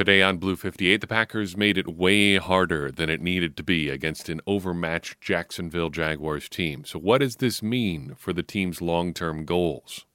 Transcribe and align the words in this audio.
Today 0.00 0.22
on 0.22 0.38
Blue 0.38 0.56
58, 0.56 1.02
the 1.02 1.06
Packers 1.06 1.58
made 1.58 1.76
it 1.76 1.86
way 1.86 2.36
harder 2.38 2.90
than 2.90 3.10
it 3.10 3.20
needed 3.20 3.54
to 3.58 3.62
be 3.62 3.90
against 3.90 4.30
an 4.30 4.40
overmatched 4.46 5.20
Jacksonville 5.20 5.90
Jaguars 5.90 6.48
team. 6.48 6.86
So, 6.86 6.98
what 6.98 7.18
does 7.18 7.36
this 7.36 7.62
mean 7.62 8.14
for 8.16 8.32
the 8.32 8.42
team's 8.42 8.80
long 8.80 9.12
term 9.12 9.44
goals? 9.44 10.06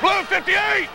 Blue 0.00 0.24
58! 0.24 0.88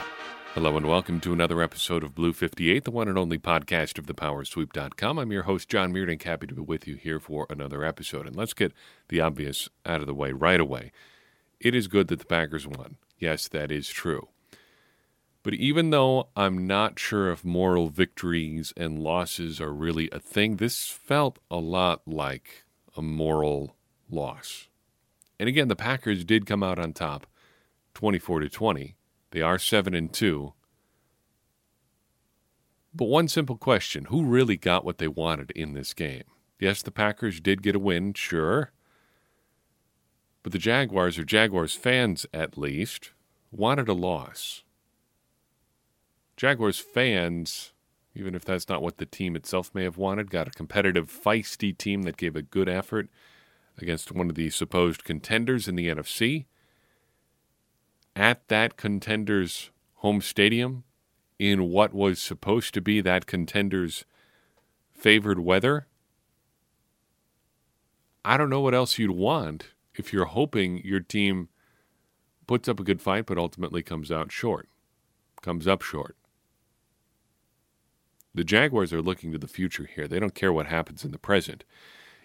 Hello 0.53 0.75
and 0.75 0.85
welcome 0.85 1.21
to 1.21 1.31
another 1.31 1.61
episode 1.61 2.03
of 2.03 2.13
Blue 2.13 2.33
58, 2.33 2.83
the 2.83 2.91
one 2.91 3.07
and 3.07 3.17
only 3.17 3.37
podcast 3.37 3.97
of 3.97 4.05
thepowersweep.com. 4.05 5.17
I'm 5.17 5.31
your 5.31 5.43
host, 5.43 5.70
Jon 5.70 5.93
Meerdink, 5.93 6.23
happy 6.23 6.47
to 6.47 6.55
be 6.55 6.61
with 6.61 6.86
you 6.86 6.95
here 6.95 7.21
for 7.21 7.47
another 7.49 7.86
episode. 7.86 8.27
And 8.27 8.36
let's 8.36 8.54
get 8.54 8.73
the 9.07 9.21
obvious 9.21 9.70
out 9.86 10.02
of 10.02 10.07
the 10.07 10.13
way 10.13 10.33
right 10.33 10.59
away. 10.59 10.91
It 11.61 11.73
is 11.73 11.88
good 11.88 12.09
that 12.09 12.20
the 12.20 12.25
Packers 12.25 12.67
won. 12.67 12.97
Yes, 13.17 13.47
that 13.47 13.71
is 13.71 13.88
true. 13.88 14.27
But 15.46 15.54
even 15.54 15.91
though 15.91 16.30
I'm 16.36 16.66
not 16.66 16.98
sure 16.98 17.32
if 17.32 17.46
moral 17.46 17.89
victories 17.89 18.73
and 18.75 18.98
losses 18.98 19.61
are 19.61 19.71
really 19.71 20.10
a 20.10 20.19
thing, 20.19 20.56
this 20.56 20.88
felt 20.88 21.38
a 21.52 21.57
lot 21.57 22.02
like 22.07 22.65
a 22.97 23.04
moral 23.04 23.75
loss. 24.10 24.69
And 25.39 25.47
again, 25.47 25.68
the 25.68 25.75
Packers 25.75 26.25
did 26.25 26.47
come 26.47 26.64
out 26.64 26.79
on 26.79 26.93
top 26.93 27.28
24 27.93 28.39
to 28.39 28.50
20. 28.50 28.96
They 29.29 29.42
are 29.43 29.60
7 29.60 29.93
and 29.93 30.11
2. 30.11 30.54
But 32.95 33.05
one 33.05 33.27
simple 33.27 33.58
question, 33.58 34.05
who 34.05 34.25
really 34.25 34.58
got 34.58 34.83
what 34.83 34.97
they 34.97 35.08
wanted 35.08 35.52
in 35.52 35.75
this 35.75 35.94
game? 35.94 36.23
Yes, 36.59 36.81
the 36.81 36.89
Packers 36.89 37.39
did 37.39 37.61
get 37.61 37.75
a 37.75 37.80
win, 37.80 38.16
sure. 38.16 38.72
But 40.41 40.53
the 40.53 40.58
Jaguars, 40.58 41.19
or 41.19 41.23
Jaguars 41.23 41.75
fans 41.75 42.25
at 42.33 42.58
least, 42.58 43.11
wanted 43.52 43.88
a 43.88 43.94
loss. 43.94 44.64
Jaguars 46.38 46.80
fans, 46.80 47.72
even 48.14 48.36
if 48.36 48.44
that's 48.44 48.67
not 48.67 48.81
what 48.81 48.98
the 48.98 49.06
team 49.06 49.36
itself 49.36 49.72
may 49.73 49.84
have 49.84 49.98
wanted, 49.98 50.30
got 50.30 50.48
a 50.48 50.52
competitive, 50.52 51.09
feisty 51.09 51.78
team 51.78 52.03
that 52.03 52.17
gave 52.17 52.36
a 52.36 52.42
good 52.42 52.69
effort 52.69 53.09
against 53.77 54.11
one 54.11 54.30
of 54.30 54.36
the 54.36 54.50
supposed 54.50 55.03
contenders 55.03 55.67
in 55.67 55.75
the 55.75 55.88
NFC. 55.88 56.45
At 58.16 58.47
that 58.47 58.77
contender's 58.77 59.72
home 59.95 60.22
stadium, 60.22 60.83
in 61.39 61.69
what 61.69 61.94
was 61.94 62.22
supposed 62.22 62.73
to 62.73 62.81
be 62.81 63.02
that 63.02 63.25
contender's 63.25 64.05
favored 64.94 65.39
weather. 65.39 65.88
I 68.23 68.38
don't 68.38 68.49
know 68.49 68.61
what 68.61 68.73
else 68.73 68.97
you'd 68.97 69.11
want 69.11 69.67
if 69.94 70.11
you're 70.11 70.25
hoping 70.25 70.81
your 70.83 70.99
team 70.99 71.49
puts 72.47 72.67
up 72.67 72.80
a 72.80 72.83
good 72.83 73.02
fight 73.02 73.25
but 73.25 73.38
ultimately 73.38 73.83
comes 73.83 74.11
out 74.11 74.31
short, 74.31 74.67
comes 75.42 75.67
up 75.67 75.81
short. 75.81 76.16
The 78.36 78.44
Jaguars 78.44 78.91
are 78.91 79.02
looking 79.02 79.31
to 79.31 79.38
the 79.38 79.47
future 79.47 79.86
here. 79.86 80.09
They 80.09 80.19
don't 80.19 80.36
care 80.36 80.52
what 80.52 80.67
happens 80.67 81.05
in 81.05 81.11
the 81.11 81.17
present. 81.17 81.64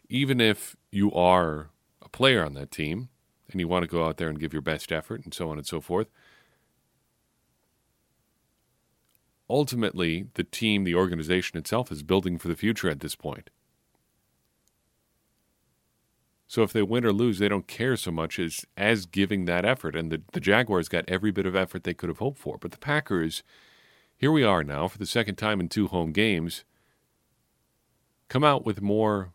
Even 0.08 0.40
if 0.40 0.74
you 0.90 1.12
are 1.12 1.70
a 2.02 2.08
player 2.08 2.44
on 2.44 2.54
that 2.54 2.72
team 2.72 3.10
and 3.48 3.60
you 3.60 3.68
want 3.68 3.84
to 3.84 3.90
go 3.90 4.04
out 4.04 4.16
there 4.16 4.28
and 4.28 4.40
give 4.40 4.52
your 4.52 4.60
best 4.60 4.90
effort 4.90 5.22
and 5.22 5.32
so 5.32 5.50
on 5.50 5.56
and 5.56 5.66
so 5.66 5.80
forth, 5.80 6.08
ultimately, 9.48 10.26
the 10.34 10.42
team, 10.42 10.82
the 10.82 10.96
organization 10.96 11.56
itself 11.56 11.92
is 11.92 12.02
building 12.02 12.38
for 12.38 12.48
the 12.48 12.56
future 12.56 12.90
at 12.90 12.98
this 12.98 13.14
point. 13.14 13.48
So 16.48 16.64
if 16.64 16.72
they 16.72 16.82
win 16.82 17.04
or 17.04 17.12
lose, 17.12 17.38
they 17.38 17.48
don't 17.48 17.68
care 17.68 17.94
so 17.94 18.10
much 18.10 18.40
as 18.40 18.66
as 18.76 19.06
giving 19.06 19.44
that 19.44 19.64
effort. 19.64 19.94
And 19.94 20.10
the, 20.10 20.22
the 20.32 20.40
Jaguars 20.40 20.88
got 20.88 21.04
every 21.06 21.30
bit 21.30 21.46
of 21.46 21.54
effort 21.54 21.84
they 21.84 21.94
could 21.94 22.08
have 22.08 22.18
hoped 22.18 22.40
for. 22.40 22.58
But 22.58 22.72
the 22.72 22.78
Packers 22.78 23.44
here 24.20 24.30
we 24.30 24.44
are 24.44 24.62
now 24.62 24.86
for 24.86 24.98
the 24.98 25.06
second 25.06 25.36
time 25.36 25.60
in 25.60 25.68
two 25.70 25.86
home 25.86 26.12
games, 26.12 26.62
come 28.28 28.44
out 28.44 28.66
with 28.66 28.82
more 28.82 29.32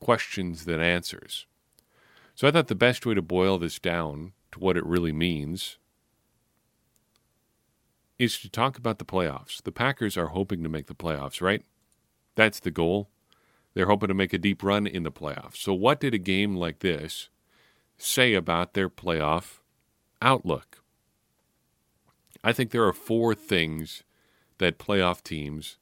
questions 0.00 0.64
than 0.64 0.80
answers. 0.80 1.46
So 2.34 2.48
I 2.48 2.50
thought 2.50 2.66
the 2.66 2.74
best 2.74 3.06
way 3.06 3.14
to 3.14 3.22
boil 3.22 3.56
this 3.56 3.78
down 3.78 4.32
to 4.50 4.58
what 4.58 4.76
it 4.76 4.84
really 4.84 5.12
means 5.12 5.78
is 8.18 8.40
to 8.40 8.50
talk 8.50 8.76
about 8.76 8.98
the 8.98 9.04
playoffs. 9.04 9.62
The 9.62 9.70
Packers 9.70 10.16
are 10.16 10.26
hoping 10.26 10.64
to 10.64 10.68
make 10.68 10.88
the 10.88 10.94
playoffs, 10.94 11.40
right? 11.40 11.62
That's 12.34 12.58
the 12.58 12.72
goal. 12.72 13.10
They're 13.74 13.86
hoping 13.86 14.08
to 14.08 14.14
make 14.14 14.32
a 14.32 14.38
deep 14.38 14.64
run 14.64 14.88
in 14.88 15.04
the 15.04 15.12
playoffs. 15.12 15.58
So, 15.58 15.72
what 15.72 16.00
did 16.00 16.14
a 16.14 16.18
game 16.18 16.56
like 16.56 16.80
this 16.80 17.28
say 17.96 18.34
about 18.34 18.74
their 18.74 18.90
playoff 18.90 19.60
outlook? 20.20 20.82
I 22.42 22.52
think 22.52 22.70
there 22.70 22.86
are 22.86 22.92
four 22.92 23.34
things 23.34 24.02
that 24.58 24.78
playoff 24.78 25.22
teams 25.22 25.78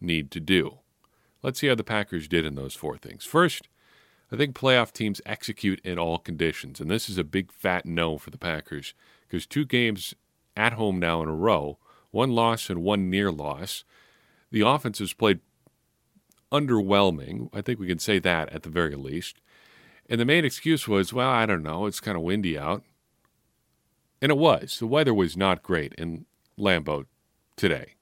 need 0.00 0.30
to 0.32 0.40
do. 0.40 0.78
Let's 1.42 1.60
see 1.60 1.68
how 1.68 1.74
the 1.74 1.84
Packers 1.84 2.28
did 2.28 2.44
in 2.44 2.54
those 2.54 2.74
four 2.74 2.96
things. 2.96 3.24
First, 3.24 3.68
I 4.32 4.36
think 4.36 4.56
playoff 4.56 4.92
teams 4.92 5.20
execute 5.24 5.80
in 5.84 5.98
all 5.98 6.18
conditions, 6.18 6.80
and 6.80 6.90
this 6.90 7.08
is 7.08 7.18
a 7.18 7.24
big 7.24 7.52
fat 7.52 7.86
no 7.86 8.18
for 8.18 8.30
the 8.30 8.38
Packers 8.38 8.94
because 9.28 9.46
two 9.46 9.64
games 9.64 10.14
at 10.56 10.72
home 10.72 10.98
now 10.98 11.22
in 11.22 11.28
a 11.28 11.34
row, 11.34 11.78
one 12.10 12.30
loss 12.30 12.68
and 12.70 12.82
one 12.82 13.10
near 13.10 13.30
loss. 13.30 13.84
The 14.50 14.62
offense 14.62 14.98
has 14.98 15.12
played 15.12 15.40
underwhelming. 16.50 17.48
I 17.52 17.60
think 17.60 17.78
we 17.78 17.86
can 17.86 17.98
say 17.98 18.18
that 18.20 18.48
at 18.52 18.62
the 18.62 18.68
very 18.68 18.96
least. 18.96 19.40
And 20.08 20.20
the 20.20 20.24
main 20.24 20.44
excuse 20.44 20.86
was, 20.86 21.12
well, 21.12 21.28
I 21.28 21.46
don't 21.46 21.62
know, 21.62 21.86
it's 21.86 22.00
kind 22.00 22.16
of 22.16 22.22
windy 22.22 22.58
out. 22.58 22.82
And 24.26 24.32
it 24.32 24.38
was. 24.38 24.80
The 24.80 24.88
weather 24.88 25.14
was 25.14 25.36
not 25.36 25.62
great 25.62 25.94
in 25.94 26.26
Lambeau 26.58 27.04
today. 27.54 27.94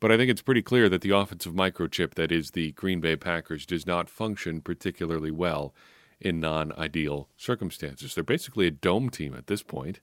But 0.00 0.10
I 0.10 0.16
think 0.16 0.30
it's 0.30 0.40
pretty 0.40 0.62
clear 0.62 0.88
that 0.88 1.02
the 1.02 1.10
offensive 1.10 1.52
microchip 1.52 2.14
that 2.14 2.32
is 2.32 2.52
the 2.52 2.72
Green 2.72 3.02
Bay 3.02 3.16
Packers 3.16 3.66
does 3.66 3.86
not 3.86 4.08
function 4.08 4.62
particularly 4.62 5.30
well 5.30 5.74
in 6.22 6.40
non 6.40 6.72
ideal 6.72 7.28
circumstances. 7.36 8.14
They're 8.14 8.24
basically 8.24 8.66
a 8.66 8.70
dome 8.70 9.10
team 9.10 9.34
at 9.34 9.46
this 9.46 9.62
point. 9.62 10.00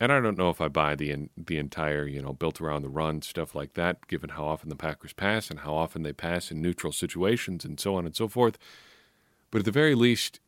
And 0.00 0.10
I 0.10 0.18
don't 0.18 0.38
know 0.38 0.48
if 0.48 0.62
I 0.62 0.68
buy 0.68 0.94
the 0.94 1.28
the 1.36 1.58
entire, 1.58 2.06
you 2.06 2.22
know, 2.22 2.32
built 2.32 2.58
around 2.58 2.80
the 2.80 2.88
run 2.88 3.20
stuff 3.20 3.54
like 3.54 3.74
that, 3.74 4.06
given 4.06 4.30
how 4.30 4.46
often 4.46 4.70
the 4.70 4.76
Packers 4.76 5.12
pass 5.12 5.50
and 5.50 5.60
how 5.60 5.74
often 5.74 6.04
they 6.04 6.14
pass 6.14 6.50
in 6.50 6.62
neutral 6.62 6.94
situations 6.94 7.66
and 7.66 7.78
so 7.78 7.96
on 7.96 8.06
and 8.06 8.16
so 8.16 8.28
forth. 8.28 8.56
But 9.50 9.58
at 9.58 9.64
the 9.66 9.72
very 9.72 9.94
least, 9.94 10.40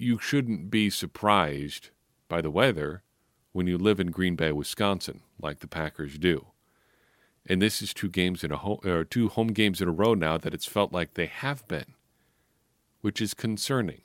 you 0.00 0.18
shouldn't 0.18 0.70
be 0.70 0.88
surprised 0.88 1.90
by 2.28 2.40
the 2.40 2.50
weather 2.50 3.02
when 3.52 3.66
you 3.66 3.76
live 3.76 4.00
in 4.00 4.10
Green 4.10 4.34
Bay, 4.34 4.50
Wisconsin, 4.50 5.20
like 5.40 5.58
the 5.58 5.66
Packers 5.66 6.18
do. 6.18 6.46
And 7.46 7.60
this 7.60 7.82
is 7.82 7.92
two 7.92 8.08
games 8.08 8.42
in 8.42 8.50
a 8.50 8.56
ho- 8.56 8.80
or 8.84 9.04
two 9.04 9.28
home 9.28 9.48
games 9.48 9.82
in 9.82 9.88
a 9.88 9.92
row 9.92 10.14
now 10.14 10.38
that 10.38 10.54
it's 10.54 10.66
felt 10.66 10.92
like 10.92 11.14
they 11.14 11.26
have 11.26 11.66
been, 11.68 11.94
which 13.02 13.20
is 13.20 13.34
concerning. 13.34 14.02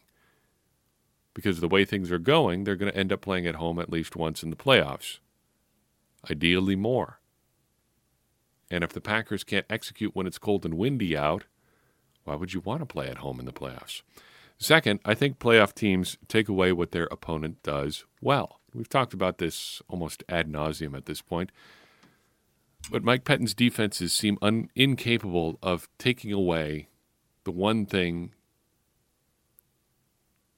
Because 1.33 1.61
the 1.61 1.67
way 1.67 1.85
things 1.85 2.11
are 2.11 2.19
going, 2.19 2.63
they're 2.63 2.75
going 2.75 2.91
to 2.91 2.97
end 2.97 3.13
up 3.13 3.21
playing 3.21 3.47
at 3.47 3.55
home 3.55 3.79
at 3.79 3.91
least 3.91 4.15
once 4.15 4.43
in 4.43 4.49
the 4.49 4.55
playoffs. 4.55 5.19
Ideally 6.29 6.75
more. 6.75 7.19
And 8.69 8.83
if 8.83 8.91
the 8.91 9.01
Packers 9.01 9.43
can't 9.43 9.65
execute 9.69 10.15
when 10.15 10.27
it's 10.27 10.39
cold 10.39 10.65
and 10.65 10.73
windy 10.73 11.15
out, 11.15 11.43
why 12.23 12.35
would 12.35 12.53
you 12.53 12.59
want 12.59 12.81
to 12.81 12.85
play 12.85 13.07
at 13.07 13.19
home 13.19 13.39
in 13.39 13.45
the 13.45 13.53
playoffs? 13.53 14.01
Second, 14.57 14.99
I 15.03 15.13
think 15.13 15.39
playoff 15.39 15.73
teams 15.73 16.17
take 16.27 16.47
away 16.47 16.71
what 16.71 16.91
their 16.91 17.05
opponent 17.05 17.61
does 17.61 18.05
well. 18.21 18.61
We've 18.73 18.89
talked 18.89 19.13
about 19.13 19.37
this 19.37 19.81
almost 19.87 20.23
ad 20.29 20.51
nauseum 20.51 20.95
at 20.95 21.05
this 21.05 21.21
point. 21.21 21.51
But 22.91 23.03
Mike 23.03 23.23
Pettine's 23.25 23.53
defenses 23.53 24.13
seem 24.13 24.37
un- 24.41 24.69
incapable 24.75 25.57
of 25.63 25.89
taking 25.97 26.31
away 26.31 26.89
the 27.43 27.51
one 27.51 27.85
thing 27.85 28.33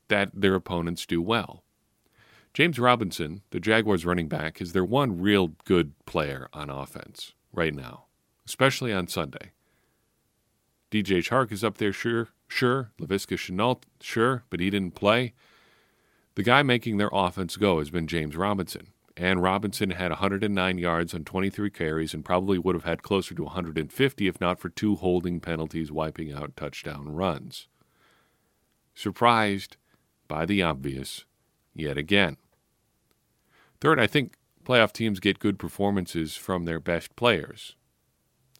that 0.09 0.29
their 0.33 0.55
opponents 0.55 1.05
do 1.05 1.21
well. 1.21 1.63
James 2.53 2.79
Robinson, 2.79 3.41
the 3.51 3.59
Jaguars 3.59 4.05
running 4.05 4.27
back, 4.27 4.61
is 4.61 4.73
their 4.73 4.85
one 4.85 5.19
real 5.19 5.49
good 5.65 5.93
player 6.05 6.47
on 6.53 6.69
offense 6.69 7.33
right 7.53 7.73
now, 7.73 8.05
especially 8.45 8.91
on 8.91 9.07
Sunday. 9.07 9.51
DJ 10.89 11.17
Chark 11.17 11.51
is 11.51 11.63
up 11.63 11.77
there, 11.77 11.91
sure, 11.91 12.29
sure. 12.47 12.91
Laviska 12.99 13.35
Shenault, 13.37 13.83
sure, 13.99 14.43
but 14.49 14.59
he 14.59 14.69
didn't 14.69 14.95
play. 14.95 15.33
The 16.35 16.43
guy 16.43 16.63
making 16.63 16.97
their 16.97 17.09
offense 17.11 17.57
go 17.57 17.79
has 17.79 17.89
been 17.89 18.07
James 18.07 18.35
Robinson. 18.37 18.87
And 19.17 19.41
Robinson 19.41 19.89
had 19.89 20.11
109 20.11 20.77
yards 20.77 21.13
on 21.15 21.23
23 21.23 21.71
carries 21.71 22.13
and 22.13 22.23
probably 22.23 22.59
would 22.59 22.75
have 22.75 22.83
had 22.83 23.01
closer 23.01 23.33
to 23.33 23.43
150 23.45 24.27
if 24.27 24.39
not 24.39 24.59
for 24.59 24.69
two 24.69 24.95
holding 24.95 25.39
penalties 25.39 25.91
wiping 25.91 26.31
out 26.31 26.55
touchdown 26.55 27.09
runs. 27.09 27.67
Surprised 28.93 29.75
by 30.27 30.45
the 30.45 30.61
obvious 30.61 31.25
yet 31.73 31.97
again. 31.97 32.37
Third, 33.81 33.99
I 33.99 34.05
think 34.05 34.35
playoff 34.63 34.93
teams 34.93 35.19
get 35.19 35.39
good 35.39 35.57
performances 35.57 36.35
from 36.35 36.65
their 36.65 36.79
best 36.79 37.15
players. 37.15 37.75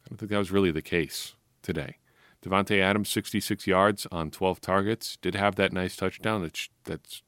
I 0.04 0.08
don't 0.08 0.18
think 0.18 0.30
that 0.30 0.38
was 0.38 0.50
really 0.50 0.72
the 0.72 0.82
case 0.82 1.34
today. 1.62 1.98
Davante 2.42 2.80
Adams, 2.80 3.08
66 3.08 3.66
yards 3.66 4.06
on 4.12 4.30
12 4.30 4.60
targets, 4.60 5.16
did 5.20 5.34
have 5.34 5.56
that 5.56 5.72
nice 5.72 5.96
touchdown 5.96 6.42
that's, 6.42 6.68
that's 6.84 7.22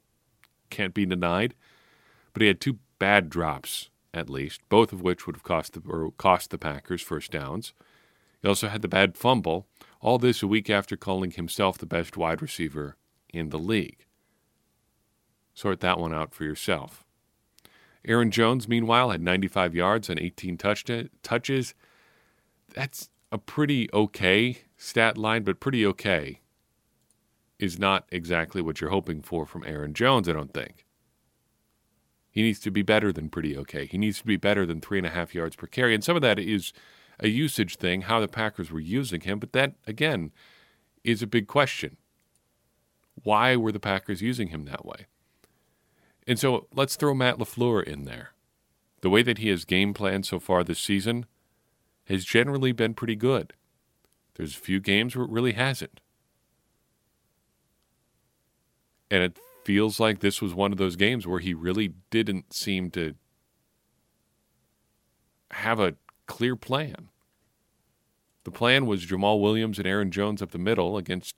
can't 0.71 0.95
be 0.95 1.05
denied. 1.05 1.55
But 2.33 2.43
he 2.43 2.49
had 2.49 2.61
two 2.61 2.79
bad 2.99 3.29
drops 3.29 3.91
at 4.13 4.31
least, 4.31 4.61
both 4.69 4.93
of 4.93 5.03
which 5.03 5.27
would 5.27 5.37
have 5.37 5.43
cost 5.43 5.73
the, 5.73 5.83
or 5.89 6.11
cost 6.13 6.51
the 6.51 6.59
Packers 6.59 7.03
first 7.03 7.31
downs. 7.31 7.73
He 8.43 8.49
also 8.49 8.69
had 8.69 8.83
the 8.83 8.89
bad 8.89 9.17
fumble, 9.17 9.67
all 10.01 10.19
this 10.19 10.43
a 10.43 10.47
week 10.47 10.71
after 10.71 10.97
calling 10.97 11.31
himself 11.31 11.79
the 11.79 11.87
best 11.87 12.17
wide 12.17 12.43
receiver 12.43 12.97
in 13.33 13.51
the 13.51 13.59
league. 13.59 14.07
Sort 15.55 15.81
that 15.81 15.99
one 15.99 16.15
out 16.15 16.35
for 16.35 16.45
yourself. 16.45 17.05
Aaron 18.05 18.31
Jones, 18.31 18.67
meanwhile, 18.67 19.11
had 19.11 19.21
95 19.21 19.75
yards 19.75 20.09
and 20.09 20.19
18 20.19 20.57
touch 20.57 20.87
touches. 21.23 21.75
That's 22.75 23.11
a 23.33 23.39
pretty 23.39 23.89
okay 23.93 24.63
stat 24.77 25.17
line, 25.17 25.43
but 25.43 25.61
pretty 25.61 25.87
okay 25.87 26.41
is 27.59 27.79
not 27.79 28.07
exactly 28.11 28.63
what 28.63 28.81
you're 28.81 28.91
hoping 28.91 29.21
for 29.23 29.45
from 29.45 29.65
Aaron 29.67 29.93
Jones, 29.93 30.29
I 30.29 30.33
don't 30.33 30.53
think. 30.53 30.87
He 32.31 32.43
needs 32.43 32.61
to 32.61 32.71
be 32.71 32.83
better 32.83 33.13
than 33.13 33.29
pretty 33.29 33.57
okay. 33.57 33.87
He 33.87 33.99
needs 33.99 34.19
to 34.21 34.27
be 34.27 34.37
better 34.37 34.65
than 34.65 34.81
three 34.81 34.99
and 34.99 35.07
a 35.07 35.11
half 35.11 35.35
yards 35.35 35.57
per 35.57 35.67
carry. 35.67 35.95
And 35.95 36.03
some 36.03 36.17
of 36.17 36.23
that 36.23 36.39
is 36.39 36.73
a 37.19 37.29
usage 37.29 37.77
thing, 37.77 38.03
how 38.03 38.21
the 38.21 38.29
Packers 38.29 38.71
were 38.71 38.81
using 38.81 39.21
him. 39.21 39.39
But 39.39 39.53
that, 39.53 39.75
again, 39.87 40.31
is 41.05 41.23
a 41.23 41.27
big 41.27 41.47
question. 41.47 41.97
Why 43.23 43.57
were 43.57 43.73
the 43.73 43.81
Packers 43.81 44.23
using 44.23 44.49
him 44.49 44.65
that 44.67 44.87
way? 44.87 45.07
And 46.27 46.39
so 46.39 46.69
let's 46.75 46.97
throw 46.97 47.15
Matt 47.15 47.39
LaFleur 47.39 47.83
in 47.83 48.05
there. 48.05 48.31
The 49.03 49.11
way 49.11 49.23
that 49.23 49.39
he 49.39 49.49
has 49.49 49.65
game 49.65 49.93
planned 49.93 50.25
so 50.25 50.39
far 50.39 50.63
this 50.63 50.79
season 50.79 51.27
has 52.11 52.25
generally 52.25 52.73
been 52.73 52.93
pretty 52.93 53.15
good. 53.15 53.53
There's 54.35 54.57
a 54.57 54.61
few 54.61 54.81
games 54.81 55.15
where 55.15 55.25
it 55.25 55.31
really 55.31 55.53
hasn't. 55.53 56.01
And 59.11 59.23
it 59.23 59.39
feels 59.65 60.01
like 60.01 60.19
this 60.19 60.43
was 60.43 60.53
one 60.53 60.73
of 60.73 60.79
those 60.79 60.97
games 60.97 61.27
where 61.27 61.39
he 61.39 61.55
really 61.55 61.95
didn't 62.11 62.53
seem 62.53 62.91
to 62.93 63.15
have 65.53 65.79
a 65.79 65.95
clear 66.27 66.57
plan. 66.57 67.09
The 68.45 68.51
plan 68.51 68.87
was 68.87 69.07
Jamaal 69.07 69.41
Williams 69.41 69.79
and 69.79 69.87
Aaron 69.87 70.11
Jones 70.11 70.43
up 70.43 70.51
the 70.51 70.59
middle 70.59 70.97
against 70.97 71.37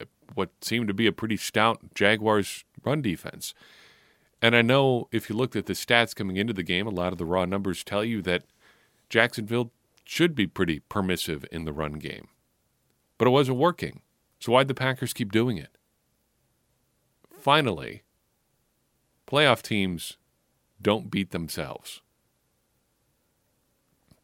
uh, 0.00 0.06
what 0.34 0.50
seemed 0.62 0.88
to 0.88 0.94
be 0.94 1.06
a 1.06 1.12
pretty 1.12 1.36
stout 1.36 1.94
Jaguars 1.94 2.64
run 2.84 3.02
defense. 3.02 3.52
And 4.40 4.56
I 4.56 4.62
know 4.62 5.08
if 5.12 5.28
you 5.28 5.36
looked 5.36 5.56
at 5.56 5.66
the 5.66 5.74
stats 5.74 6.14
coming 6.14 6.36
into 6.36 6.54
the 6.54 6.62
game, 6.62 6.86
a 6.86 6.90
lot 6.90 7.12
of 7.12 7.18
the 7.18 7.26
raw 7.26 7.44
numbers 7.44 7.84
tell 7.84 8.04
you 8.04 8.22
that 8.22 8.44
Jacksonville 9.10 9.72
should 10.10 10.34
be 10.34 10.44
pretty 10.48 10.80
permissive 10.80 11.46
in 11.52 11.64
the 11.64 11.72
run 11.72 11.92
game. 11.92 12.26
But 13.16 13.28
it 13.28 13.30
wasn't 13.30 13.58
working. 13.58 14.00
So 14.40 14.50
why'd 14.50 14.66
the 14.66 14.74
Packers 14.74 15.12
keep 15.12 15.30
doing 15.30 15.56
it? 15.56 15.70
Finally, 17.38 18.02
playoff 19.28 19.62
teams 19.62 20.16
don't 20.82 21.12
beat 21.12 21.30
themselves. 21.30 22.00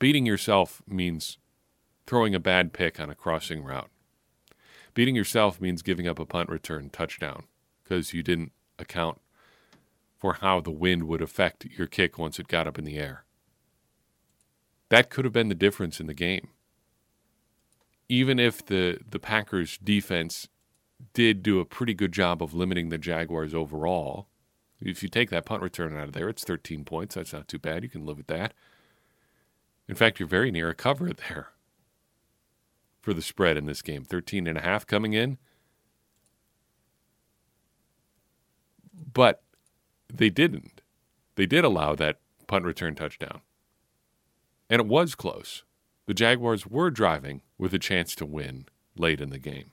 Beating 0.00 0.26
yourself 0.26 0.82
means 0.88 1.38
throwing 2.04 2.34
a 2.34 2.40
bad 2.40 2.72
pick 2.72 2.98
on 2.98 3.08
a 3.08 3.14
crossing 3.14 3.62
route. 3.62 3.90
Beating 4.92 5.14
yourself 5.14 5.60
means 5.60 5.82
giving 5.82 6.08
up 6.08 6.18
a 6.18 6.26
punt 6.26 6.48
return 6.48 6.90
touchdown 6.90 7.44
because 7.84 8.12
you 8.12 8.24
didn't 8.24 8.50
account 8.76 9.20
for 10.18 10.32
how 10.40 10.60
the 10.60 10.72
wind 10.72 11.04
would 11.04 11.22
affect 11.22 11.64
your 11.66 11.86
kick 11.86 12.18
once 12.18 12.40
it 12.40 12.48
got 12.48 12.66
up 12.66 12.76
in 12.76 12.84
the 12.84 12.98
air. 12.98 13.25
That 14.88 15.10
could 15.10 15.24
have 15.24 15.32
been 15.32 15.48
the 15.48 15.54
difference 15.54 16.00
in 16.00 16.06
the 16.06 16.14
game. 16.14 16.48
Even 18.08 18.38
if 18.38 18.64
the, 18.64 19.00
the 19.08 19.18
Packers 19.18 19.78
defense 19.78 20.48
did 21.12 21.42
do 21.42 21.58
a 21.58 21.64
pretty 21.64 21.92
good 21.92 22.12
job 22.12 22.42
of 22.42 22.54
limiting 22.54 22.88
the 22.88 22.98
Jaguars 22.98 23.52
overall, 23.52 24.28
if 24.80 25.02
you 25.02 25.08
take 25.08 25.30
that 25.30 25.44
punt 25.44 25.62
return 25.62 25.96
out 25.96 26.08
of 26.08 26.12
there, 26.12 26.28
it's 26.28 26.44
13 26.44 26.84
points. 26.84 27.14
That's 27.14 27.32
not 27.32 27.48
too 27.48 27.58
bad. 27.58 27.82
You 27.82 27.88
can 27.88 28.06
live 28.06 28.18
with 28.18 28.28
that. 28.28 28.54
In 29.88 29.94
fact, 29.94 30.20
you're 30.20 30.28
very 30.28 30.50
near 30.50 30.68
a 30.68 30.74
cover 30.74 31.12
there 31.28 31.48
for 33.00 33.14
the 33.14 33.22
spread 33.22 33.56
in 33.56 33.66
this 33.66 33.82
game. 33.82 34.04
13 34.04 34.46
and 34.46 34.58
a 34.58 34.62
half 34.62 34.86
coming 34.86 35.12
in. 35.12 35.38
But 39.12 39.42
they 40.12 40.30
didn't. 40.30 40.82
They 41.36 41.46
did 41.46 41.64
allow 41.64 41.94
that 41.94 42.18
punt 42.46 42.64
return 42.64 42.94
touchdown. 42.94 43.40
And 44.68 44.80
it 44.80 44.86
was 44.86 45.14
close. 45.14 45.64
The 46.06 46.14
Jaguars 46.14 46.66
were 46.66 46.90
driving 46.90 47.42
with 47.58 47.74
a 47.74 47.78
chance 47.78 48.14
to 48.16 48.26
win 48.26 48.66
late 48.96 49.20
in 49.20 49.30
the 49.30 49.38
game. 49.38 49.72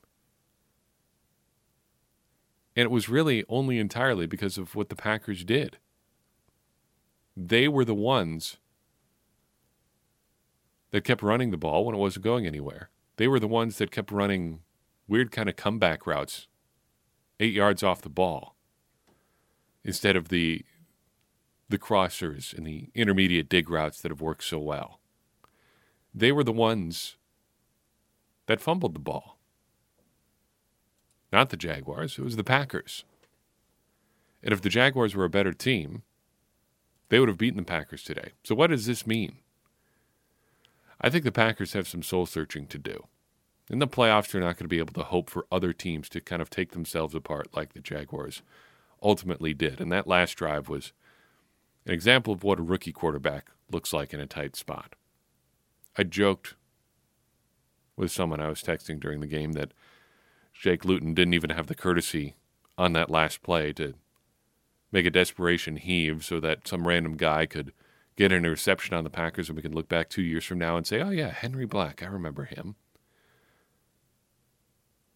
And 2.76 2.86
it 2.86 2.92
was 2.92 3.10
really 3.10 3.44
only 3.50 3.78
entirely 3.78 4.26
because 4.26 4.58
of 4.58 4.76
what 4.76 4.90
the 4.90 4.96
Packers 4.96 5.44
did. 5.44 5.78
They 7.38 7.68
were 7.68 7.86
the 7.86 7.94
ones 7.94 8.58
that 10.92 11.04
kept 11.04 11.24
running 11.24 11.52
the 11.52 11.58
ball 11.58 11.86
when 11.86 11.96
it 11.96 12.00
wasn't 12.00 12.26
going 12.26 12.46
anywhere. 12.46 12.90
They 13.18 13.28
were 13.28 13.40
the 13.40 13.48
ones 13.48 13.78
that 13.78 13.92
kept 13.92 14.12
running 14.12 14.60
weird 15.08 15.32
kind 15.32 15.50
of 15.50 15.56
comeback 15.56 16.08
routes 16.08 16.48
eight 17.40 17.54
yards 17.54 17.84
off 17.84 18.02
the 18.02 18.10
ball 18.10 18.56
instead 19.84 20.16
of 20.16 20.30
the 20.30 20.64
the 21.74 21.80
crossers 21.80 22.56
and 22.56 22.68
the 22.68 22.88
intermediate 22.94 23.50
dig 23.50 23.68
routes 23.68 24.00
that 24.00 24.12
have 24.12 24.22
worked 24.22 24.44
so 24.44 24.60
well. 24.60 25.00
They 26.14 26.32
were 26.32 26.44
the 26.44 26.52
ones 26.52 27.16
that 28.46 28.62
fumbled 28.62 28.94
the 28.94 29.00
ball. 29.00 29.40
Not 31.32 31.50
the 31.50 31.58
Jaguars, 31.58 32.20
it 32.20 32.24
was 32.24 32.36
the 32.36 32.44
Packers. 32.44 33.06
And 34.44 34.54
if 34.54 34.62
the 34.62 34.70
Jaguars 34.70 35.16
were 35.16 35.24
a 35.24 35.32
better 35.32 35.52
team, 35.52 36.04
they 37.10 37.20
would 37.20 37.28
have 37.28 37.40
beaten 37.40 37.58
the 37.58 37.64
Packers 37.64 38.04
today. 38.04 38.34
So, 38.44 38.54
what 38.54 38.70
does 38.70 38.86
this 38.86 39.08
mean? 39.08 39.38
I 41.02 41.10
think 41.10 41.24
the 41.24 41.32
Packers 41.32 41.74
have 41.74 41.88
some 41.88 42.04
soul 42.04 42.28
searching 42.28 42.68
to 42.68 42.78
do. 42.78 43.08
In 43.68 43.80
the 43.80 43.88
playoffs, 43.88 44.30
they're 44.32 44.42
not 44.42 44.58
going 44.58 44.66
to 44.66 44.68
be 44.68 44.78
able 44.78 44.94
to 44.94 45.04
hope 45.04 45.32
for 45.32 45.48
other 45.52 45.74
teams 45.74 46.08
to 46.10 46.22
kind 46.22 46.42
of 46.42 46.52
take 46.52 46.74
themselves 46.74 47.16
apart 47.16 47.48
like 47.56 47.74
the 47.74 47.80
Jaguars 47.80 48.44
ultimately 49.02 49.56
did. 49.56 49.82
And 49.82 49.92
that 49.92 50.06
last 50.06 50.34
drive 50.34 50.70
was 50.70 50.94
an 51.86 51.94
example 51.94 52.34
of 52.34 52.44
what 52.44 52.60
a 52.60 52.64
rookie 52.64 52.92
quarterback 52.92 53.52
looks 53.72 53.94
like 53.94 54.14
in 54.14 54.20
a 54.20 54.26
tight 54.26 54.56
spot. 54.56 54.96
I 55.98 56.04
joked 56.04 56.56
with 57.96 58.12
someone 58.12 58.40
I 58.40 58.50
was 58.50 58.62
texting 58.62 59.00
during 59.00 59.20
the 59.20 59.28
game 59.28 59.54
that 59.54 59.74
Jake 60.54 60.86
Luton 60.86 61.14
didn't 61.14 61.34
even 61.34 61.52
have 61.52 61.68
the 61.68 61.76
courtesy 61.76 62.36
on 62.78 62.94
that 62.94 63.10
last 63.10 63.44
play 63.44 63.74
to 63.74 63.94
make 64.92 65.06
a 65.06 65.12
desperation 65.12 65.78
heave 65.78 66.24
so 66.24 66.40
that 66.40 66.68
some 66.68 66.88
random 66.88 67.18
guy 67.18 67.46
could 67.46 67.74
get 68.16 68.32
an 68.32 68.46
interception 68.46 68.96
on 68.96 69.04
the 69.04 69.10
Packers 69.10 69.50
and 69.50 69.56
we 69.56 69.62
can 69.62 69.74
look 69.74 69.90
back 69.90 70.10
two 70.10 70.22
years 70.22 70.46
from 70.46 70.60
now 70.60 70.78
and 70.78 70.86
say, 70.86 71.02
oh, 71.02 71.10
yeah, 71.10 71.30
Henry 71.30 71.66
Black, 71.66 72.04
I 72.04 72.08
remember 72.08 72.46
him. 72.46 72.76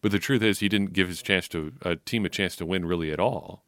But 0.00 0.12
the 0.12 0.18
truth 0.18 0.42
is, 0.42 0.60
he 0.60 0.68
didn't 0.68 0.92
give 0.92 1.08
his 1.08 1.22
chance 1.22 1.48
to 1.48 1.72
a 1.82 1.96
team 1.96 2.24
a 2.24 2.28
chance 2.28 2.54
to 2.56 2.66
win 2.66 2.84
really 2.84 3.12
at 3.12 3.20
all. 3.20 3.64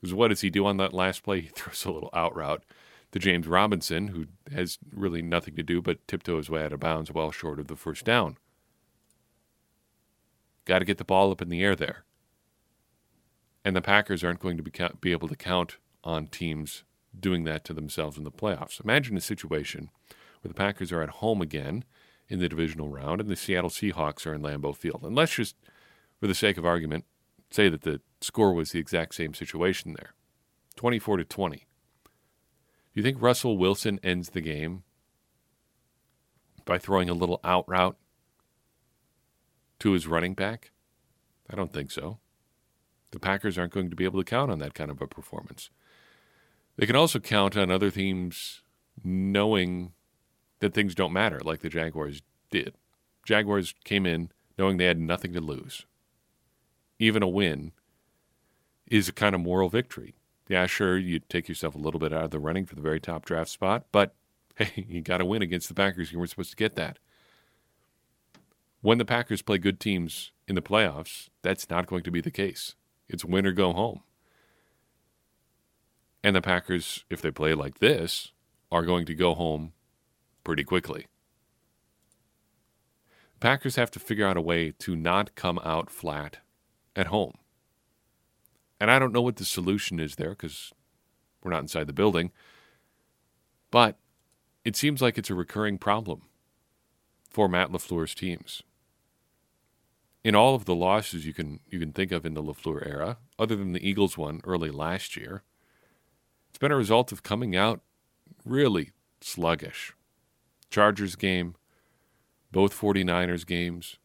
Because 0.00 0.14
what 0.14 0.28
does 0.28 0.40
he 0.40 0.50
do 0.50 0.66
on 0.66 0.76
that 0.78 0.94
last 0.94 1.22
play? 1.22 1.40
He 1.42 1.48
throws 1.48 1.84
a 1.84 1.90
little 1.90 2.10
out 2.12 2.34
route 2.34 2.64
to 3.12 3.18
James 3.18 3.46
Robinson, 3.46 4.08
who 4.08 4.26
has 4.52 4.78
really 4.92 5.22
nothing 5.22 5.56
to 5.56 5.62
do 5.62 5.82
but 5.82 6.06
tiptoe 6.06 6.36
his 6.36 6.50
way 6.50 6.64
out 6.64 6.72
of 6.72 6.80
bounds 6.80 7.10
well 7.10 7.32
short 7.32 7.58
of 7.58 7.66
the 7.66 7.76
first 7.76 8.04
down. 8.04 8.36
Got 10.64 10.80
to 10.80 10.84
get 10.84 10.98
the 10.98 11.04
ball 11.04 11.32
up 11.32 11.42
in 11.42 11.48
the 11.48 11.62
air 11.62 11.74
there. 11.74 12.04
And 13.64 13.74
the 13.74 13.82
Packers 13.82 14.22
aren't 14.22 14.40
going 14.40 14.56
to 14.56 14.62
be, 14.62 14.72
be 15.00 15.12
able 15.12 15.28
to 15.28 15.36
count 15.36 15.78
on 16.04 16.28
teams 16.28 16.84
doing 17.18 17.44
that 17.44 17.64
to 17.64 17.74
themselves 17.74 18.16
in 18.16 18.24
the 18.24 18.30
playoffs. 18.30 18.82
Imagine 18.82 19.16
a 19.16 19.20
situation 19.20 19.90
where 20.40 20.48
the 20.48 20.54
Packers 20.54 20.92
are 20.92 21.02
at 21.02 21.10
home 21.10 21.42
again 21.42 21.84
in 22.28 22.38
the 22.38 22.48
divisional 22.48 22.88
round 22.88 23.20
and 23.20 23.28
the 23.28 23.36
Seattle 23.36 23.70
Seahawks 23.70 24.26
are 24.26 24.34
in 24.34 24.42
Lambeau 24.42 24.74
Field. 24.74 25.02
And 25.02 25.16
let's 25.16 25.34
just, 25.34 25.56
for 26.20 26.26
the 26.26 26.34
sake 26.34 26.56
of 26.56 26.64
argument, 26.64 27.04
say 27.50 27.68
that 27.68 27.82
the 27.82 28.00
score 28.20 28.52
was 28.52 28.72
the 28.72 28.78
exact 28.78 29.14
same 29.14 29.34
situation 29.34 29.94
there 29.94 30.14
24 30.76 31.18
to 31.18 31.24
20. 31.24 31.56
Do 31.56 31.62
you 32.94 33.02
think 33.02 33.20
Russell 33.20 33.56
Wilson 33.56 34.00
ends 34.02 34.30
the 34.30 34.40
game 34.40 34.82
by 36.64 36.78
throwing 36.78 37.08
a 37.08 37.14
little 37.14 37.40
out 37.44 37.68
route 37.68 37.96
to 39.80 39.92
his 39.92 40.06
running 40.06 40.34
back? 40.34 40.70
I 41.48 41.56
don't 41.56 41.72
think 41.72 41.90
so. 41.90 42.18
The 43.10 43.18
Packers 43.18 43.58
aren't 43.58 43.72
going 43.72 43.90
to 43.90 43.96
be 43.96 44.04
able 44.04 44.20
to 44.20 44.28
count 44.28 44.50
on 44.50 44.58
that 44.60 44.74
kind 44.74 44.90
of 44.90 45.00
a 45.02 45.06
performance. 45.06 45.70
They 46.76 46.86
can 46.86 46.96
also 46.96 47.18
count 47.18 47.56
on 47.56 47.70
other 47.70 47.90
teams 47.90 48.62
knowing 49.02 49.92
that 50.60 50.74
things 50.74 50.94
don't 50.94 51.12
matter 51.12 51.40
like 51.44 51.60
the 51.60 51.68
Jaguars 51.68 52.22
did. 52.50 52.74
Jaguars 53.24 53.74
came 53.84 54.06
in 54.06 54.30
knowing 54.58 54.76
they 54.76 54.86
had 54.86 54.98
nothing 54.98 55.32
to 55.32 55.40
lose. 55.40 55.86
Even 57.00 57.24
a 57.24 57.28
win 57.28 57.72
is 58.86 59.08
a 59.08 59.12
kind 59.12 59.34
of 59.34 59.40
moral 59.40 59.68
victory. 59.68 60.14
Yeah, 60.48 60.66
sure, 60.66 60.96
you 60.96 61.18
take 61.18 61.48
yourself 61.48 61.74
a 61.74 61.78
little 61.78 61.98
bit 61.98 62.12
out 62.12 62.24
of 62.24 62.30
the 62.30 62.38
running 62.38 62.66
for 62.66 62.76
the 62.76 62.80
very 62.80 63.00
top 63.00 63.24
draft 63.24 63.50
spot, 63.50 63.86
but 63.90 64.14
hey, 64.56 64.86
you 64.88 65.00
got 65.00 65.18
to 65.18 65.24
win 65.24 65.42
against 65.42 65.66
the 65.66 65.74
Packers. 65.74 66.12
You 66.12 66.18
weren't 66.18 66.30
supposed 66.30 66.50
to 66.50 66.56
get 66.56 66.76
that 66.76 67.00
when 68.82 68.98
the 68.98 69.04
Packers 69.04 69.42
play 69.42 69.58
good 69.58 69.78
teams 69.78 70.32
in 70.48 70.54
the 70.54 70.62
playoffs, 70.62 71.28
that's 71.42 71.68
not 71.68 71.86
going 71.86 72.02
to 72.04 72.10
be 72.10 72.20
the 72.20 72.30
case. 72.30 72.74
It's 73.08 73.24
win 73.24 73.46
or 73.46 73.52
go 73.52 73.72
home. 73.72 74.00
And 76.22 76.36
the 76.36 76.42
Packers, 76.42 77.04
if 77.10 77.22
they 77.22 77.30
play 77.30 77.54
like 77.54 77.78
this, 77.78 78.32
are 78.70 78.84
going 78.84 79.06
to 79.06 79.14
go 79.14 79.34
home 79.34 79.72
pretty 80.44 80.64
quickly. 80.64 81.06
Packers 83.38 83.76
have 83.76 83.90
to 83.92 83.98
figure 83.98 84.26
out 84.26 84.36
a 84.36 84.42
way 84.42 84.72
to 84.78 84.94
not 84.94 85.34
come 85.34 85.58
out 85.64 85.90
flat 85.90 86.38
at 87.00 87.06
home. 87.08 87.38
And 88.78 88.90
I 88.90 88.98
don't 88.98 89.12
know 89.12 89.22
what 89.22 89.36
the 89.36 89.44
solution 89.44 89.98
is 89.98 90.16
there 90.16 90.30
because 90.30 90.72
we're 91.42 91.50
not 91.50 91.62
inside 91.62 91.86
the 91.86 91.92
building. 91.92 92.30
But 93.70 93.96
it 94.64 94.76
seems 94.76 95.00
like 95.00 95.16
it's 95.16 95.30
a 95.30 95.34
recurring 95.34 95.78
problem 95.78 96.22
for 97.28 97.48
Matt 97.48 97.70
LaFleur's 97.70 98.14
teams. 98.14 98.62
In 100.22 100.34
all 100.34 100.54
of 100.54 100.66
the 100.66 100.74
losses 100.74 101.24
you 101.24 101.32
can 101.32 101.60
you 101.70 101.78
can 101.78 101.92
think 101.92 102.12
of 102.12 102.26
in 102.26 102.34
the 102.34 102.42
LaFleur 102.42 102.86
era, 102.86 103.16
other 103.38 103.56
than 103.56 103.72
the 103.72 103.86
Eagles 103.88 104.18
one 104.18 104.42
early 104.44 104.70
last 104.70 105.16
year, 105.16 105.42
it's 106.50 106.58
been 106.58 106.72
a 106.72 106.76
result 106.76 107.10
of 107.10 107.22
coming 107.22 107.56
out 107.56 107.80
really 108.44 108.90
sluggish. 109.22 109.94
Chargers 110.68 111.16
game, 111.16 111.54
both 112.52 112.78
49ers 112.78 113.46
games, 113.46 113.96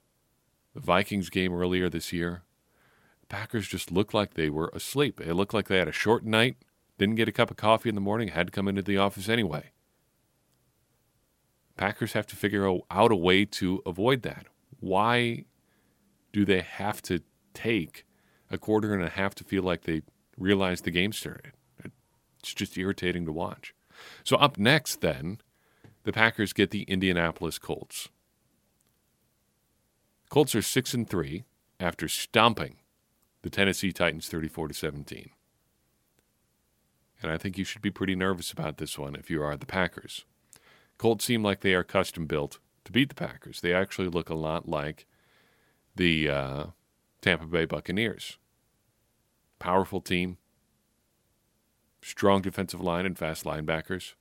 the 0.74 0.80
Vikings 0.80 1.30
game 1.30 1.54
earlier 1.54 1.90
this 1.90 2.14
year. 2.14 2.45
Packers 3.36 3.68
just 3.68 3.92
looked 3.92 4.14
like 4.14 4.36
they 4.36 4.50
were 4.50 4.72
asleep. 4.74 5.20
It 5.20 5.34
looked 5.34 5.54
like 5.54 5.68
they 5.68 5.78
had 5.78 5.90
a 5.90 5.92
short 5.92 6.24
night, 6.24 6.56
didn't 6.98 7.16
get 7.16 7.28
a 7.28 7.34
cup 7.34 7.52
of 7.52 7.58
coffee 7.58 7.90
in 7.90 7.96
the 7.96 8.00
morning, 8.00 8.30
had 8.30 8.48
to 8.48 8.52
come 8.52 8.70
into 8.70 8.82
the 8.82 8.98
office 8.98 9.28
anyway. 9.28 9.72
Packers 11.76 12.14
have 12.14 12.26
to 12.28 12.38
figure 12.38 12.66
out 12.66 13.12
a 13.12 13.16
way 13.16 13.44
to 13.44 13.82
avoid 13.86 14.22
that. 14.22 14.48
Why 14.80 15.44
do 16.32 16.46
they 16.46 16.62
have 16.62 17.02
to 17.02 17.24
take 17.54 18.06
a 18.50 18.58
quarter 18.58 18.94
and 18.94 19.04
a 19.04 19.10
half 19.10 19.36
to 19.36 19.44
feel 19.44 19.64
like 19.64 19.82
they 19.82 20.04
realize 20.38 20.80
the 20.80 20.90
game 20.90 21.12
started? 21.12 21.52
It's 22.40 22.54
just 22.54 22.78
irritating 22.78 23.26
to 23.26 23.34
watch. 23.34 23.76
So, 24.24 24.38
up 24.38 24.58
next, 24.58 25.02
then, 25.02 25.40
the 26.06 26.14
Packers 26.14 26.54
get 26.54 26.72
the 26.72 26.84
Indianapolis 26.84 27.60
Colts. 27.60 28.08
Colts 30.30 30.56
are 30.56 30.62
6 30.62 30.94
and 30.94 31.10
3 31.10 31.44
after 31.82 32.08
stomping 32.08 32.78
the 33.46 33.52
Tennessee 33.52 33.92
Titans 33.92 34.28
34 34.28 34.70
to 34.70 34.74
17. 34.74 35.30
And 37.22 37.32
I 37.32 37.38
think 37.38 37.60
you 37.60 37.64
should 37.64 37.84
be 37.84 37.92
pretty 37.92 38.16
nervous 38.16 38.52
about 38.52 38.78
this 38.78 38.98
one 38.98 39.16
if 39.16 39.30
you 39.30 39.44
are 39.44 39.56
the 39.56 39.68
Packers. 39.68 40.26
Colts 40.98 41.26
seem 41.26 41.44
like 41.44 41.60
they 41.60 41.76
are 41.76 41.84
custom 41.84 42.26
built 42.26 42.58
to 42.86 42.92
beat 42.92 43.10
the 43.10 43.14
Packers. 43.14 43.62
They 43.62 43.72
actually 43.72 44.08
look 44.08 44.32
a 44.32 44.34
lot 44.34 44.68
like 44.68 45.06
the 45.96 46.28
uh, 46.28 46.64
Tampa 47.22 47.46
Bay 47.46 47.66
Buccaneers. 47.66 48.40
Powerful 49.60 50.02
team, 50.02 50.40
strong 52.02 52.42
defensive 52.42 52.82
line, 52.82 53.06
and 53.06 53.16
fast 53.16 53.46
linebackers. 53.46 54.16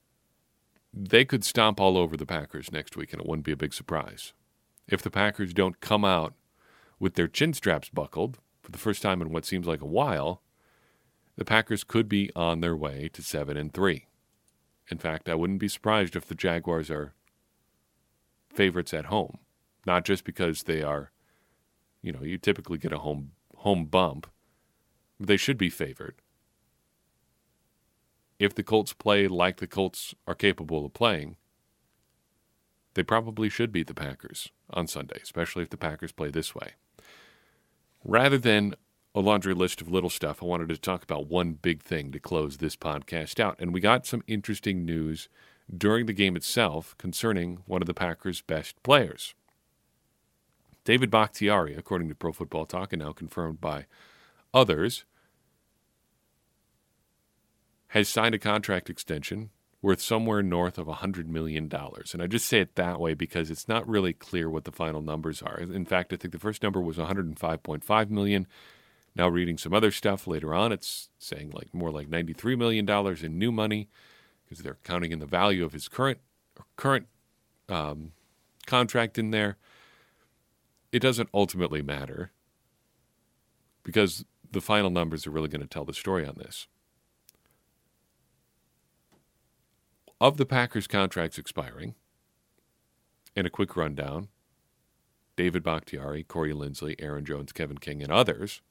They 0.93 1.25
could 1.25 1.47
stomp 1.47 1.81
all 1.81 1.97
over 1.97 2.19
the 2.19 2.27
Packers 2.27 2.71
next 2.71 2.95
week, 2.95 3.15
and 3.15 3.23
it 3.23 3.27
wouldn't 3.27 3.47
be 3.47 3.53
a 3.53 3.57
big 3.57 3.73
surprise. 3.73 4.35
If 4.87 5.01
the 5.01 5.11
Packers 5.11 5.55
don't 5.55 5.81
come 5.81 6.05
out 6.05 6.35
with 6.99 7.15
their 7.15 7.27
chin 7.27 7.55
straps 7.55 7.89
buckled 7.89 8.39
for 8.65 8.71
the 8.71 8.79
first 8.79 9.03
time 9.03 9.21
in 9.21 9.31
what 9.31 9.45
seems 9.45 9.67
like 9.67 9.83
a 9.83 9.87
while, 9.87 10.43
the 11.37 11.45
Packers 11.45 11.85
could 11.85 12.09
be 12.09 12.31
on 12.35 12.61
their 12.61 12.75
way 12.75 13.11
to 13.13 13.23
7 13.23 13.57
and 13.59 13.73
3. 13.75 14.07
In 14.91 14.99
fact, 14.99 15.29
I 15.29 15.35
wouldn't 15.35 15.59
be 15.59 15.69
surprised 15.69 16.17
if 16.17 16.27
the 16.27 16.35
Jaguars 16.35 16.91
are 16.91 17.13
favorites 18.49 18.95
at 18.95 19.07
home, 19.07 19.39
not 19.87 20.05
just 20.05 20.25
because 20.25 20.63
they 20.63 20.83
are, 20.83 21.11
you 22.01 22.11
know, 22.11 22.23
you 22.23 22.39
typically 22.39 22.79
get 22.79 22.93
a 22.93 22.99
home 22.99 23.33
home 23.57 23.85
bump, 23.87 24.27
but 25.19 25.29
they 25.29 25.37
should 25.37 25.59
be 25.59 25.71
favored. 25.71 26.17
If 28.39 28.55
the 28.55 28.63
Colts 28.63 28.93
play 28.93 29.29
like 29.29 29.59
the 29.59 29.67
Colts 29.67 30.15
are 30.27 30.35
capable 30.35 30.85
of 30.85 30.93
playing, 30.93 31.37
they 32.95 33.03
probably 33.03 33.49
should 33.49 33.73
beat 33.73 33.89
the 33.89 33.95
Packers 33.95 34.51
on 34.71 34.87
Sunday, 34.87 35.19
especially 35.23 35.63
if 35.63 35.71
the 35.71 35.77
Packers 35.77 36.13
play 36.13 36.31
this 36.31 36.55
way. 36.55 36.73
Rather 38.05 38.37
than 38.37 38.75
a 39.15 39.21
laundry 39.21 39.55
list 39.55 39.81
of 39.81 39.91
little 39.91 40.11
stuff, 40.11 40.43
I 40.43 40.47
wanted 40.47 40.69
to 40.69 40.77
talk 40.77 41.03
about 41.03 41.27
one 41.29 41.55
big 41.55 41.83
thing 41.83 42.13
to 42.13 42.21
close 42.21 42.59
this 42.59 42.77
podcast 42.77 43.41
out. 43.41 43.57
And 43.59 43.73
we 43.73 43.81
got 43.81 44.07
some 44.07 44.23
interesting 44.27 44.85
news 44.85 45.29
during 45.75 46.05
the 46.05 46.13
game 46.13 46.37
itself 46.37 46.95
concerning 46.99 47.61
one 47.67 47.81
of 47.81 47.87
the 47.87 47.95
Packers' 47.95 48.43
best 48.43 48.83
players. 48.83 49.35
David 50.85 51.11
Bakhtiari, 51.11 51.75
according 51.75 52.11
to 52.11 52.15
Pro 52.15 52.33
Football 52.33 52.67
Talk, 52.67 52.93
and 52.93 53.01
now 53.01 53.13
confirmed 53.13 53.61
by 53.61 53.87
others, 54.53 55.05
has 57.89 58.09
signed 58.09 58.35
a 58.35 58.39
contract 58.39 58.91
extension 58.91 59.49
worth 59.85 60.01
somewhere 60.01 60.43
north 60.43 60.79
of 60.79 60.87
$100 60.87 61.27
million. 61.27 61.71
And 61.71 62.23
I 62.23 62.27
just 62.27 62.49
say 62.49 62.61
it 62.61 62.75
that 62.77 62.99
way 62.99 63.13
because 63.13 63.51
it's 63.51 63.69
not 63.69 63.87
really 63.87 64.15
clear 64.15 64.49
what 64.49 64.65
the 64.65 64.73
final 64.73 65.03
numbers 65.03 65.43
are. 65.43 65.59
In 65.59 65.85
fact, 65.85 66.11
I 66.11 66.17
think 66.17 66.33
the 66.33 66.39
first 66.39 66.63
number 66.63 66.81
was 66.81 66.97
105.5 66.97 68.09
million. 68.09 68.47
Now, 69.15 69.29
reading 69.29 69.59
some 69.59 69.75
other 69.75 69.91
stuff 69.91 70.27
later 70.27 70.55
on, 70.55 70.73
it's 70.73 71.11
saying 71.19 71.51
like 71.51 71.75
more 71.75 71.91
like 71.91 72.09
$93 72.09 72.57
million 72.57 72.89
in 73.23 73.39
new 73.39 73.53
money 73.53 73.91
because 74.47 74.65
they're 74.65 74.79
counting 74.85 75.13
in 75.13 75.19
the 75.19 75.27
value 75.27 75.67
of 75.67 75.75
his 75.75 75.87
current 75.87 76.21
current 76.77 77.07
um, 77.69 78.13
contract 78.67 79.19
in 79.19 79.33
there. 79.33 79.59
It 80.93 81.01
doesn't 81.01 81.29
ultimately 81.35 81.83
matter 81.83 82.33
because 83.83 84.25
the 84.51 84.63
final 84.63 84.89
numbers 84.89 85.27
are 85.27 85.31
really 85.31 85.49
going 85.49 85.61
to 85.61 85.67
tell 85.67 85.85
the 85.85 85.93
story 85.93 86.27
on 86.27 86.37
this. 86.39 86.69
Of 90.21 90.37
the 90.37 90.47
Packers' 90.47 90.87
contracts 90.87 91.39
expiring, 91.39 91.95
in 93.37 93.47
a 93.47 93.51
quick 93.51 93.77
rundown, 93.77 94.29
David 95.37 95.63
Bakhtiari, 95.63 96.23
Corey 96.23 96.53
Linsley, 96.53 96.95
Aaron 96.99 97.25
Jones, 97.25 97.53
Kevin 97.53 97.79
King, 97.79 98.03
and 98.03 98.13
others– 98.13 98.61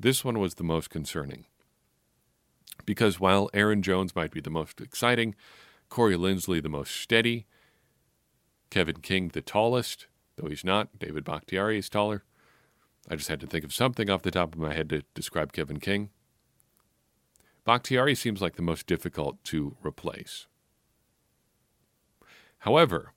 this 0.00 0.24
one 0.24 0.38
was 0.38 0.54
the 0.54 0.64
most 0.64 0.88
concerning. 0.88 1.44
Because 2.86 3.20
while 3.20 3.50
Aaron 3.52 3.82
Jones 3.82 4.16
might 4.16 4.30
be 4.30 4.40
the 4.40 4.48
most 4.48 4.80
exciting, 4.80 5.34
Corey 5.90 6.16
Linsley 6.16 6.62
the 6.62 6.70
most 6.70 6.96
steady, 6.96 7.46
Kevin 8.70 9.00
King 9.00 9.28
the 9.28 9.42
tallest, 9.42 10.06
though 10.36 10.48
he's 10.48 10.64
not, 10.64 10.98
David 10.98 11.24
Bakhtiari 11.24 11.76
is 11.76 11.90
taller. 11.90 12.24
I 13.10 13.16
just 13.16 13.28
had 13.28 13.40
to 13.40 13.46
think 13.46 13.62
of 13.62 13.74
something 13.74 14.08
off 14.08 14.22
the 14.22 14.30
top 14.30 14.54
of 14.54 14.60
my 14.60 14.72
head 14.72 14.88
to 14.88 15.02
describe 15.12 15.52
Kevin 15.52 15.80
King. 15.80 16.08
Bakhtiari 17.66 18.14
seems 18.14 18.40
like 18.40 18.56
the 18.56 18.62
most 18.62 18.86
difficult 18.86 19.44
to 19.44 19.76
replace. 19.84 20.46
However, 22.60 23.12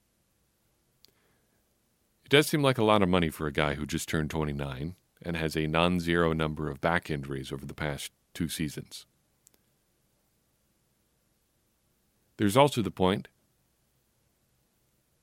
it 2.24 2.30
does 2.30 2.46
seem 2.46 2.62
like 2.62 2.78
a 2.78 2.84
lot 2.84 3.02
of 3.02 3.08
money 3.08 3.30
for 3.30 3.46
a 3.46 3.52
guy 3.52 3.74
who 3.74 3.86
just 3.86 4.08
turned 4.08 4.30
29 4.30 4.96
and 5.22 5.36
has 5.36 5.56
a 5.56 5.66
non 5.66 6.00
zero 6.00 6.32
number 6.32 6.70
of 6.70 6.80
back 6.80 7.10
injuries 7.10 7.52
over 7.52 7.66
the 7.66 7.74
past 7.74 8.10
two 8.32 8.48
seasons. 8.48 9.06
There's 12.36 12.56
also 12.56 12.82
the 12.82 12.90
point 12.90 13.28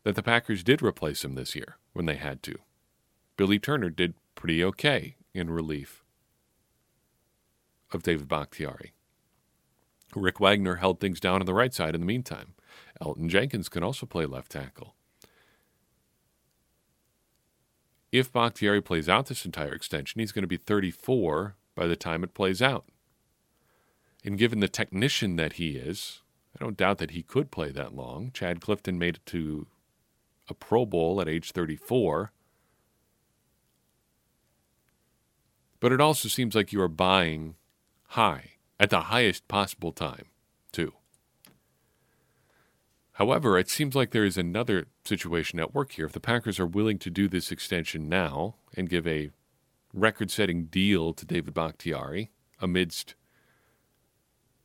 that 0.04 0.16
the 0.16 0.24
Packers 0.24 0.64
did 0.64 0.82
replace 0.82 1.26
him 1.26 1.36
this 1.36 1.56
year 1.56 1.78
when 1.94 2.06
they 2.06 2.16
had 2.16 2.42
to. 2.44 2.56
Billy 3.38 3.60
Turner 3.60 3.90
did 3.90 4.14
pretty 4.36 4.64
okay 4.64 5.16
in 5.34 5.50
relief 5.50 6.04
of 7.92 8.04
David 8.04 8.28
Bakhtiari. 8.28 8.94
Rick 10.16 10.40
Wagner 10.40 10.76
held 10.76 11.00
things 11.00 11.20
down 11.20 11.42
on 11.42 11.46
the 11.46 11.54
right 11.54 11.74
side 11.74 11.96
in 11.96 12.02
the 12.02 12.08
meantime. 12.08 12.54
Elgton 13.02 13.28
Jenkins 13.28 13.70
can 13.70 13.84
also 13.84 14.06
play 14.06 14.26
left 14.26 14.52
tackle. 14.52 14.96
if 18.12 18.32
Bakhtiari 18.32 18.82
plays 18.82 19.08
out 19.08 19.28
this 19.28 19.46
entire 19.46 19.74
extension, 19.74 20.20
he's 20.20 20.32
going 20.32 20.44
to 20.44 20.48
be 20.48 20.58
34 20.58 21.56
by 21.76 21.88
the 21.88 21.96
time 21.96 22.24
it 22.24 22.34
plays 22.34 22.62
out. 22.62 22.86
And 24.24 24.38
given 24.38 24.60
the 24.60 24.68
technician 24.68 25.38
that 25.38 25.54
he 25.54 25.78
is, 25.78 26.22
I 26.56 26.64
don't 26.64 26.78
doubt 26.78 26.98
that 26.98 27.12
he 27.12 27.24
could 27.24 27.52
play 27.52 27.72
that 27.72 27.96
long. 27.96 28.32
Chad 28.34 28.60
Clifton 28.60 29.00
made 29.00 29.16
it 29.16 29.26
to 29.28 29.68
a 30.50 30.54
Pro 30.54 30.86
Bowl 30.86 31.22
at 31.22 31.30
age 31.30 31.52
34. 31.52 32.32
But 35.80 35.92
it 35.92 36.02
also 36.02 36.28
seems 36.28 36.54
like 36.54 36.74
you 36.74 36.82
are 36.82 36.90
buying 36.90 37.56
high 38.10 38.52
at 38.80 38.90
the 38.90 39.02
highest 39.02 39.48
possible 39.48 39.94
time. 39.94 40.26
However, 43.22 43.60
it 43.60 43.70
seems 43.70 43.94
like 43.94 44.10
there 44.10 44.26
is 44.26 44.36
another 44.36 44.88
situation 45.06 45.60
at 45.60 45.76
work 45.76 45.92
here. 45.92 46.08
If 46.08 46.12
the 46.12 46.20
Packers 46.20 46.60
are 46.60 46.66
willing 46.66 46.98
to 46.98 47.12
do 47.12 47.28
this 47.28 47.52
extension 47.52 48.10
now 48.10 48.56
and 48.76 48.90
give 48.90 49.06
a 49.06 49.30
record 49.94 50.32
setting 50.32 50.66
deal 50.66 51.14
to 51.14 51.24
David 51.24 51.54
Bakhtiari 51.54 52.32
amidst 52.60 53.14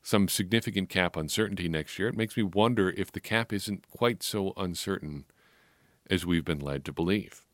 some 0.02 0.26
significant 0.26 0.88
cap 0.88 1.18
uncertainty 1.18 1.68
next 1.68 1.98
year, 1.98 2.08
it 2.08 2.16
makes 2.16 2.34
me 2.34 2.44
wonder 2.44 2.88
if 2.96 3.12
the 3.12 3.20
cap 3.20 3.52
isn't 3.52 3.90
quite 3.90 4.22
so 4.22 4.54
uncertain 4.56 5.26
as 6.08 6.24
we've 6.24 6.42
been 6.42 6.58
led 6.58 6.82
to 6.86 6.94
believe. 6.94 7.44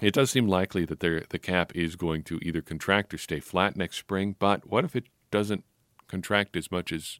It 0.00 0.14
does 0.14 0.30
seem 0.30 0.46
likely 0.46 0.84
that 0.84 1.00
the 1.00 1.40
cap 1.40 1.74
is 1.74 1.96
going 1.96 2.22
to 2.22 2.38
either 2.42 2.62
contract 2.62 3.14
or 3.14 3.18
stay 3.18 3.40
flat 3.40 3.76
next 3.76 3.96
spring, 3.96 4.36
but 4.38 4.64
what 4.70 4.84
if 4.84 4.94
it 4.94 5.06
doesn't 5.32 5.64
contract 6.06 6.56
as 6.56 6.70
much 6.70 6.92
as 6.92 7.18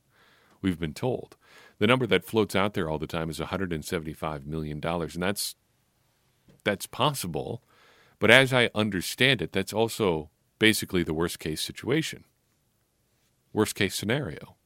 we've 0.60 0.78
been 0.78 0.94
told. 0.94 1.36
The 1.78 1.86
number 1.86 2.06
that 2.06 2.24
floats 2.24 2.56
out 2.56 2.74
there 2.74 2.88
all 2.88 2.98
the 2.98 3.06
time 3.06 3.30
is 3.30 3.38
175 3.38 4.46
million 4.46 4.80
dollars, 4.80 5.14
and 5.14 5.22
that's 5.22 5.54
that's 6.64 6.86
possible. 6.86 7.62
But 8.18 8.30
as 8.30 8.52
I 8.52 8.70
understand 8.74 9.40
it, 9.40 9.52
that's 9.52 9.72
also 9.72 10.30
basically 10.58 11.04
the 11.04 11.14
worst 11.14 11.38
case 11.38 11.62
situation. 11.62 12.24
Worst 13.52 13.74
case 13.74 13.94
scenario. 13.94 14.56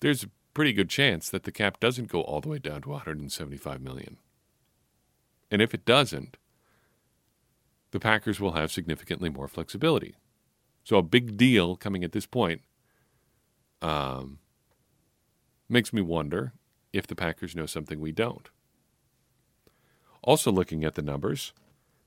There's 0.00 0.24
a 0.24 0.30
pretty 0.54 0.72
good 0.72 0.88
chance 0.88 1.28
that 1.28 1.44
the 1.44 1.52
cap 1.52 1.78
doesn't 1.78 2.08
go 2.08 2.22
all 2.22 2.40
the 2.40 2.48
way 2.48 2.58
down 2.58 2.82
to 2.82 2.90
175 2.90 3.80
million. 3.82 4.16
And 5.50 5.60
if 5.60 5.74
it 5.74 5.84
doesn't, 5.84 6.36
the 7.90 8.00
Packers 8.00 8.40
will 8.40 8.52
have 8.52 8.72
significantly 8.72 9.28
more 9.28 9.48
flexibility. 9.48 10.16
So 10.84 10.96
a 10.96 11.02
big 11.02 11.36
deal 11.36 11.76
coming 11.76 12.02
at 12.02 12.12
this 12.12 12.26
point 12.26 12.62
um, 13.82 14.38
makes 15.68 15.92
me 15.92 16.00
wonder 16.00 16.52
if 16.92 17.06
the 17.06 17.14
Packers 17.14 17.54
know 17.54 17.66
something 17.66 18.00
we 18.00 18.12
don't. 18.12 18.48
Also, 20.22 20.50
looking 20.50 20.84
at 20.84 20.94
the 20.94 21.02
numbers, 21.02 21.52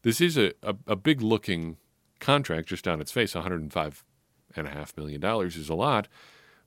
this 0.01 0.19
is 0.19 0.37
a, 0.37 0.53
a, 0.63 0.75
a 0.87 0.95
big 0.95 1.21
looking 1.21 1.77
contract 2.19 2.69
just 2.69 2.87
on 2.87 3.01
its 3.01 3.11
face. 3.11 3.33
$105.5 3.33 4.97
million 4.97 5.23
is 5.47 5.69
a 5.69 5.75
lot. 5.75 6.07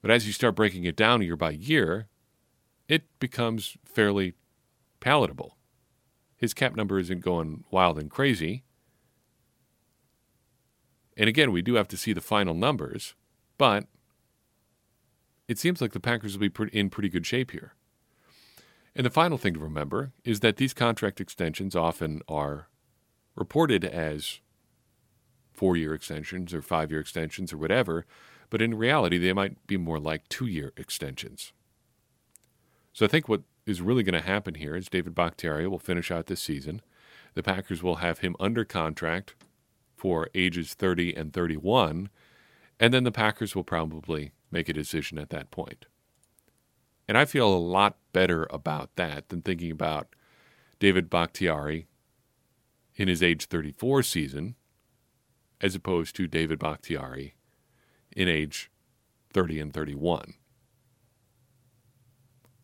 But 0.01 0.11
as 0.11 0.27
you 0.27 0.33
start 0.33 0.57
breaking 0.57 0.85
it 0.85 0.97
down 0.97 1.23
year 1.23 1.37
by 1.37 1.51
year, 1.51 2.09
it 2.89 3.05
becomes 3.19 3.77
fairly 3.85 4.35
palatable. 5.01 5.57
His 6.37 6.55
cap 6.55 6.77
number 6.77 6.99
isn't 6.99 7.21
going 7.21 7.65
wild 7.71 7.99
and 7.99 8.11
crazy. 8.11 8.65
And 11.17 11.29
again, 11.29 11.53
we 11.53 11.63
do 11.63 11.75
have 11.75 11.89
to 11.89 11.97
see 11.97 12.13
the 12.13 12.21
final 12.21 12.55
numbers, 12.55 13.15
but 13.57 13.87
it 15.49 15.59
seems 15.59 15.81
like 15.81 15.93
the 15.93 16.01
Packers 16.01 16.37
will 16.37 16.49
be 16.49 16.69
in 16.73 16.91
pretty 16.91 17.09
good 17.09 17.27
shape 17.27 17.51
here. 17.51 17.75
And 18.97 19.05
the 19.05 19.11
final 19.11 19.39
thing 19.39 19.55
to 19.55 19.61
remember 19.61 20.13
is 20.25 20.41
that 20.41 20.57
these 20.57 20.73
contract 20.73 21.21
extensions 21.21 21.75
often 21.75 22.23
are 22.29 22.69
reported 23.35 23.85
as 23.85 24.41
four 25.53 25.77
year 25.77 25.95
extensions 25.95 26.55
or 26.55 26.63
five 26.63 26.91
year 26.91 27.01
extensions 27.01 27.53
or 27.53 27.57
whatever, 27.57 28.07
but 28.51 28.63
in 28.63 28.75
reality, 28.75 29.19
they 29.19 29.33
might 29.33 29.67
be 29.67 29.77
more 29.77 29.99
like 29.99 30.29
two 30.29 30.47
year 30.47 30.73
extensions. 30.77 31.53
So 32.93 33.05
I 33.05 33.09
think 33.09 33.29
what 33.29 33.43
is 33.67 33.83
really 33.83 34.03
going 34.03 34.21
to 34.21 34.27
happen 34.27 34.55
here 34.55 34.77
is 34.77 34.89
David 34.89 35.15
Bakhtiari 35.15 35.67
will 35.67 35.79
finish 35.79 36.11
out 36.11 36.27
this 36.27 36.43
season. 36.43 36.81
The 37.35 37.43
Packers 37.43 37.83
will 37.83 37.97
have 37.97 38.19
him 38.19 38.37
under 38.39 38.65
contract 38.65 39.35
for 39.97 40.29
ages 40.35 40.75
30 40.75 41.15
and 41.15 41.33
31, 41.33 42.11
and 42.79 42.95
then 42.95 43.05
the 43.05 43.11
Packers 43.11 43.57
will 43.57 43.65
probably 43.65 44.33
make 44.55 44.69
a 44.69 44.73
decision 44.73 45.19
at 45.19 45.31
that 45.31 45.51
point. 45.51 45.87
And 47.07 47.19
I 47.19 47.27
feel 47.27 47.53
a 47.53 47.59
lot 47.59 47.99
better 48.13 48.47
about 48.49 48.95
that 48.97 49.29
than 49.29 49.43
thinking 49.43 49.71
about 49.71 50.15
David 50.79 51.11
Bakhtiari 51.11 51.87
in 52.95 53.09
his 53.09 53.23
age 53.23 53.47
34 53.47 54.05
season 54.05 54.55
as 55.61 55.75
opposed 55.75 56.15
to 56.17 56.29
David 56.29 56.59
Bakhtiari 56.59 57.35
in 58.17 58.29
age 58.29 58.71
30 59.33 59.61
and 59.61 59.75
31. 59.75 60.35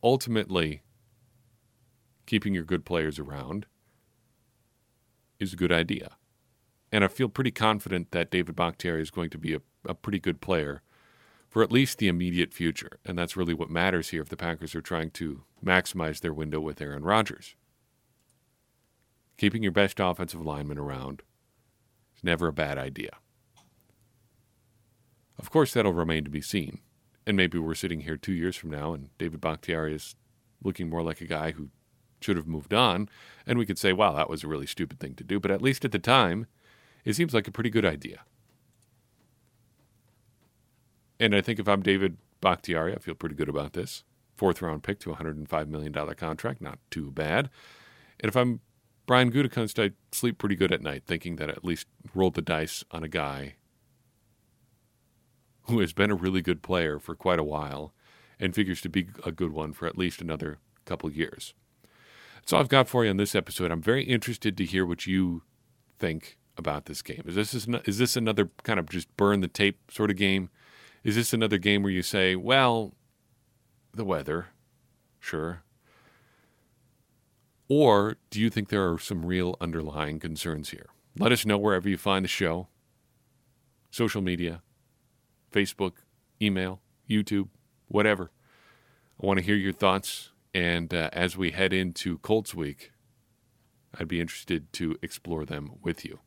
Ultimately, 0.02 0.82
keeping 2.24 2.54
your 2.54 2.64
good 2.64 2.84
players 2.84 3.18
around 3.18 3.66
is 5.40 5.52
a 5.52 5.56
good 5.56 5.72
idea. 5.72 6.12
And 6.92 7.04
I 7.04 7.08
feel 7.08 7.28
pretty 7.28 7.50
confident 7.50 8.12
that 8.12 8.30
David 8.30 8.54
Bakhtiari 8.54 9.02
is 9.02 9.10
going 9.10 9.30
to 9.30 9.38
be 9.38 9.54
a, 9.54 9.60
a 9.84 9.94
pretty 9.94 10.20
good 10.20 10.40
player 10.40 10.82
for 11.50 11.62
at 11.64 11.72
least 11.72 11.98
the 11.98 12.08
immediate 12.08 12.54
future. 12.54 12.98
And 13.04 13.18
that's 13.18 13.36
really 13.36 13.52
what 13.52 13.68
matters 13.68 14.10
here 14.10 14.22
if 14.22 14.28
the 14.28 14.36
Packers 14.36 14.74
are 14.74 14.80
trying 14.80 15.10
to 15.12 15.42
maximize 15.62 16.20
their 16.20 16.32
window 16.32 16.60
with 16.60 16.80
Aaron 16.80 17.02
Rodgers. 17.02 17.56
Keeping 19.36 19.62
your 19.62 19.72
best 19.72 19.98
offensive 19.98 20.44
lineman 20.44 20.78
around 20.78 21.22
is 22.16 22.22
never 22.22 22.46
a 22.46 22.52
bad 22.52 22.78
idea. 22.78 23.10
Of 25.38 25.50
course, 25.50 25.72
that'll 25.72 25.92
remain 25.92 26.24
to 26.24 26.30
be 26.30 26.40
seen. 26.40 26.78
And 27.26 27.36
maybe 27.36 27.58
we're 27.58 27.74
sitting 27.74 28.02
here 28.02 28.16
two 28.16 28.32
years 28.32 28.56
from 28.56 28.70
now 28.70 28.94
and 28.94 29.08
David 29.18 29.40
Bakhtiari 29.40 29.94
is 29.94 30.14
looking 30.62 30.88
more 30.88 31.02
like 31.02 31.20
a 31.20 31.26
guy 31.26 31.50
who 31.50 31.70
should 32.20 32.36
have 32.36 32.46
moved 32.46 32.72
on. 32.72 33.08
And 33.44 33.58
we 33.58 33.66
could 33.66 33.78
say, 33.78 33.92
wow, 33.92 34.12
that 34.12 34.30
was 34.30 34.44
a 34.44 34.48
really 34.48 34.66
stupid 34.66 35.00
thing 35.00 35.14
to 35.14 35.24
do. 35.24 35.40
But 35.40 35.50
at 35.50 35.62
least 35.62 35.84
at 35.84 35.90
the 35.90 35.98
time, 35.98 36.46
it 37.04 37.14
seems 37.14 37.34
like 37.34 37.48
a 37.48 37.52
pretty 37.52 37.70
good 37.70 37.84
idea. 37.84 38.20
And 41.20 41.34
I 41.34 41.42
think 41.42 41.58
if 41.60 41.68
I'm 41.68 41.82
David 41.82 42.16
Bakhtiari, 42.40 42.94
I 42.94 42.98
feel 42.98 43.14
pretty 43.14 43.34
good 43.34 43.50
about 43.50 43.74
this. 43.74 44.02
Fourth 44.36 44.62
round 44.62 44.82
pick 44.82 44.98
to 45.00 45.10
$105 45.10 45.68
million 45.68 45.92
contract, 46.14 46.62
not 46.62 46.78
too 46.90 47.10
bad. 47.10 47.50
And 48.18 48.28
if 48.28 48.36
I'm 48.36 48.60
Brian 49.06 49.30
Gutekunst, 49.30 49.82
I 49.82 49.92
sleep 50.12 50.38
pretty 50.38 50.56
good 50.56 50.72
at 50.72 50.80
night 50.80 51.02
thinking 51.06 51.36
that 51.36 51.50
I 51.50 51.52
at 51.52 51.64
least 51.64 51.86
rolled 52.14 52.34
the 52.34 52.42
dice 52.42 52.82
on 52.90 53.04
a 53.04 53.08
guy 53.08 53.56
who 55.64 55.80
has 55.80 55.92
been 55.92 56.10
a 56.10 56.14
really 56.14 56.40
good 56.40 56.62
player 56.62 56.98
for 56.98 57.14
quite 57.14 57.38
a 57.38 57.44
while 57.44 57.92
and 58.40 58.54
figures 58.54 58.80
to 58.80 58.88
be 58.88 59.08
a 59.24 59.30
good 59.30 59.52
one 59.52 59.74
for 59.74 59.86
at 59.86 59.98
least 59.98 60.22
another 60.22 60.58
couple 60.86 61.10
years. 61.10 61.52
That's 62.36 62.54
all 62.54 62.60
I've 62.60 62.68
got 62.68 62.88
for 62.88 63.04
you 63.04 63.10
on 63.10 63.18
this 63.18 63.34
episode. 63.34 63.70
I'm 63.70 63.82
very 63.82 64.04
interested 64.04 64.56
to 64.56 64.64
hear 64.64 64.86
what 64.86 65.06
you 65.06 65.42
think 65.98 66.38
about 66.56 66.86
this 66.86 67.02
game. 67.02 67.22
Is 67.26 67.34
this 67.34 67.54
is 67.54 67.98
this 67.98 68.16
another 68.16 68.50
kind 68.62 68.80
of 68.80 68.88
just 68.88 69.14
burn 69.18 69.40
the 69.40 69.48
tape 69.48 69.90
sort 69.90 70.10
of 70.10 70.16
game? 70.16 70.48
Is 71.02 71.14
this 71.16 71.32
another 71.32 71.58
game 71.58 71.82
where 71.82 71.92
you 71.92 72.02
say, 72.02 72.36
well, 72.36 72.94
the 73.94 74.04
weather, 74.04 74.48
sure. 75.18 75.62
Or 77.68 78.16
do 78.30 78.40
you 78.40 78.50
think 78.50 78.68
there 78.68 78.90
are 78.92 78.98
some 78.98 79.24
real 79.24 79.56
underlying 79.60 80.18
concerns 80.18 80.70
here? 80.70 80.90
Let 81.18 81.32
us 81.32 81.46
know 81.46 81.58
wherever 81.58 81.88
you 81.88 81.96
find 81.96 82.24
the 82.24 82.28
show 82.28 82.68
social 83.90 84.22
media, 84.22 84.62
Facebook, 85.52 85.94
email, 86.40 86.80
YouTube, 87.08 87.48
whatever. 87.88 88.30
I 89.22 89.26
want 89.26 89.38
to 89.38 89.44
hear 89.44 89.56
your 89.56 89.72
thoughts. 89.72 90.30
And 90.54 90.92
uh, 90.92 91.10
as 91.12 91.36
we 91.36 91.50
head 91.52 91.72
into 91.72 92.18
Colts 92.18 92.54
Week, 92.54 92.92
I'd 93.98 94.08
be 94.08 94.20
interested 94.20 94.72
to 94.74 94.96
explore 95.02 95.44
them 95.44 95.72
with 95.82 96.04
you. 96.04 96.20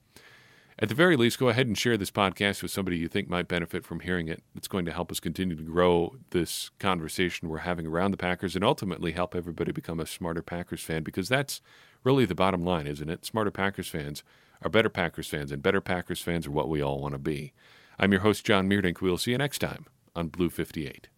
At 0.80 0.90
the 0.90 0.96
very 0.96 1.16
least, 1.16 1.38
go 1.38 1.50
ahead 1.50 1.68
and 1.68 1.78
share 1.78 1.98
this 1.98 2.10
podcast 2.10 2.62
with 2.64 2.72
somebody 2.72 2.98
you 2.98 3.08
think 3.08 3.30
might 3.30 3.48
benefit 3.48 3.86
from 3.86 4.00
hearing 4.00 4.28
it. 4.28 4.44
It's 4.56 4.68
going 4.68 4.86
to 4.86 4.92
help 4.92 5.12
us 5.12 5.20
continue 5.20 5.56
to 5.56 5.64
grow 5.64 6.16
this 6.32 6.72
conversation 6.80 7.48
we're 7.48 7.60
having 7.60 7.86
around 7.86 8.12
the 8.12 8.18
Packers 8.18 8.56
and 8.56 8.64
ultimately 8.64 9.12
help 9.12 9.36
everybody 9.36 9.72
become 9.72 10.00
a 10.00 10.08
smarter 10.08 10.42
Packers 10.42 10.82
fan 10.82 11.04
because 11.04 11.30
that's 11.30 11.62
really 12.04 12.26
the 12.26 12.36
bottom 12.36 12.66
line, 12.66 12.88
isn't 12.88 13.10
it? 13.10 13.24
Smarter 13.24 13.52
Packers 13.52 13.88
fans 13.88 14.24
are 14.64 14.70
better 14.70 14.90
Packers 14.90 15.28
fans, 15.28 15.52
and 15.52 15.62
better 15.62 15.82
Packers 15.82 16.22
fans 16.22 16.48
are 16.48 16.52
what 16.52 16.70
we 16.70 16.82
all 16.82 17.00
want 17.00 17.14
to 17.14 17.20
be. 17.20 17.54
I'm 18.00 18.12
your 18.12 18.22
host, 18.22 18.46
Jon 18.46 18.68
Meerdink. 18.68 19.02
We'll 19.02 19.18
see 19.18 19.32
you 19.32 19.38
next 19.38 19.60
time 19.60 19.86
on 20.16 20.30
Blue 20.30 20.50
58. 20.50 21.10